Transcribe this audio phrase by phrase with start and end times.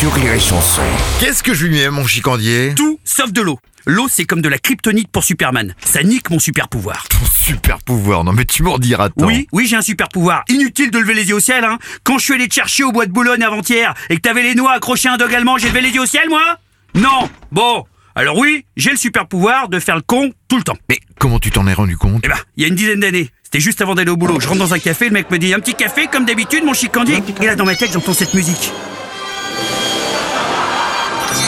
[0.00, 0.80] sur Rire et Chanson.
[1.20, 3.58] Qu'est-ce que je lui mets, mon chicandier Tout sauf de l'eau.
[3.84, 5.74] L'eau, c'est comme de la kryptonite pour Superman.
[5.84, 7.06] Ça nique mon super pouvoir.
[7.10, 9.26] Ton super pouvoir, non mais tu m'en diras tant.
[9.26, 10.44] Oui, oui, j'ai un super pouvoir.
[10.48, 11.78] Inutile de lever les yeux au ciel, hein.
[12.02, 14.54] Quand je suis allé te chercher au bois de Boulogne avant-hier et que t'avais les
[14.54, 16.56] noix accrochées à un dog allemand, j'ai levé les yeux au ciel, moi?
[16.94, 20.78] Non Bon, alors oui, j'ai le super pouvoir de faire le con tout le temps.
[20.88, 22.22] Mais comment tu t'en es rendu compte?
[22.24, 23.28] Eh ben, il y a une dizaine d'années.
[23.42, 24.40] C'était juste avant d'aller au boulot.
[24.40, 26.72] Je rentre dans un café, le mec me dit un petit café comme d'habitude, mon
[26.72, 27.22] chicandier?
[27.42, 28.72] Et là, dans ma tête, j'entends cette musique.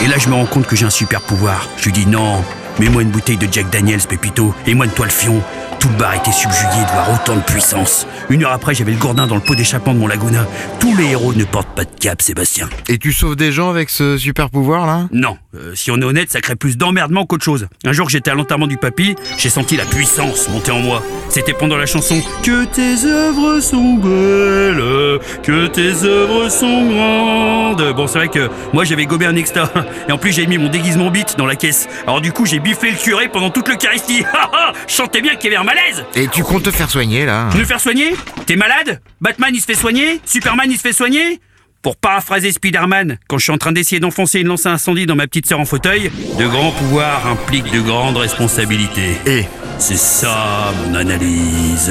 [0.03, 1.69] Et là, je me rends compte que j'ai un super pouvoir.
[1.77, 2.43] Je lui dis non,
[2.81, 5.41] mets-moi une bouteille de Jack Daniels, Pépito, et moi de toi le fion.
[5.79, 8.07] Tout le bar était subjugué de voir autant de puissance.
[8.29, 10.47] Une heure après, j'avais le gourdin dans le pot d'échappement de mon Laguna.
[10.81, 12.69] Tous les héros ne portent pas de cap, Sébastien.
[12.89, 15.09] Et tu sauves des gens avec ce super pouvoir là?
[15.13, 17.69] Non, euh, si on est honnête, ça crée plus d'emmerdement qu'autre chose.
[17.85, 21.03] Un jour que j'étais à l'enterrement du papy, j'ai senti la puissance monter en moi.
[21.29, 27.62] C'était pendant la chanson Que tes œuvres sont belles, que tes œuvres sont grandes.
[27.75, 29.71] Bon, c'est vrai que moi j'avais gobé un extra.
[30.09, 31.89] Et en plus, j'ai mis mon déguisement bite dans la caisse.
[32.07, 34.25] Alors du coup, j'ai biffé le curé pendant toute l'Eucharistie.
[34.89, 36.05] Je sentais bien qu'il y avait un malaise.
[36.15, 38.15] Et tu comptes te faire soigner là Me faire soigner?
[38.47, 39.01] T'es malade?
[39.21, 40.21] Batman il se fait soigner?
[40.25, 41.41] Superman il se fait soigner?
[41.83, 45.17] Pour paraphraser Spider-Man, quand je suis en train d'essayer d'enfoncer une lance à incendie dans
[45.17, 49.17] ma petite sœur en fauteuil, de grands pouvoirs impliquent de grandes responsabilités.
[49.27, 49.45] Et?
[49.79, 51.91] C'est ça mon analyse.